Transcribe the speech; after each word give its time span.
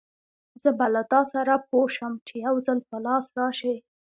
زه 0.61 0.69
به 0.77 0.85
له 0.95 1.01
تاسره 1.13 1.55
پوه 1.67 1.87
شم، 1.95 2.13
چې 2.27 2.35
يوځل 2.45 2.79
په 2.89 2.97
لاس 3.05 3.25
راشې! 3.39 3.75